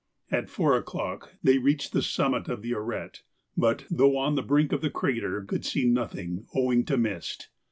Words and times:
At 0.31 0.49
four 0.49 0.75
o'clock 0.75 1.35
they 1.43 1.59
reached 1.59 1.93
the 1.93 2.01
summit 2.01 2.49
of 2.49 2.63
the 2.63 2.71
arête, 2.71 3.21
but, 3.55 3.85
though 3.91 4.17
on 4.17 4.33
the 4.33 4.41
brink 4.41 4.71
of 4.71 4.81
the 4.81 4.89
crater, 4.89 5.43
could 5.43 5.63
see 5.63 5.85
nothing, 5.85 6.47
owing 6.55 6.85
to 6.85 6.97
mist. 6.97 7.49